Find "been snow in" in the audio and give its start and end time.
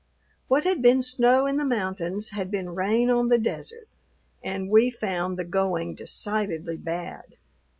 0.81-1.57